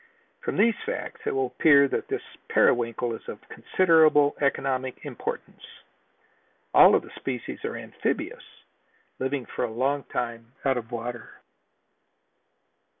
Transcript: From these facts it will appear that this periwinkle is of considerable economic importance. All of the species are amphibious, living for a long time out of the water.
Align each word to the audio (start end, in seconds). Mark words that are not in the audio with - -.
From 0.41 0.57
these 0.57 0.73
facts 0.83 1.21
it 1.27 1.35
will 1.35 1.45
appear 1.45 1.87
that 1.87 2.07
this 2.07 2.23
periwinkle 2.49 3.13
is 3.13 3.27
of 3.27 3.47
considerable 3.49 4.33
economic 4.41 5.05
importance. 5.05 5.61
All 6.73 6.95
of 6.95 7.03
the 7.03 7.11
species 7.17 7.63
are 7.63 7.75
amphibious, 7.77 8.43
living 9.19 9.45
for 9.45 9.63
a 9.63 9.69
long 9.71 10.03
time 10.05 10.53
out 10.65 10.77
of 10.77 10.89
the 10.89 10.95
water. 10.95 11.33